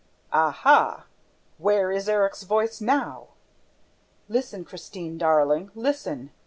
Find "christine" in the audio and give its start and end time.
4.65-5.19